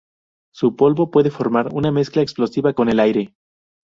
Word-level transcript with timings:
Su 0.51 0.75
polvo 0.75 1.11
puede 1.11 1.29
formar 1.29 1.69
una 1.75 1.91
mezcla 1.91 2.23
explosiva 2.23 2.73
con 2.73 2.89
el 2.89 2.99
aire. 2.99 3.35